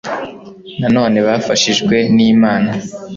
na 0.79 0.87
none 0.95 1.17
bafashijwe 1.27 1.95
n'imana 2.15 2.71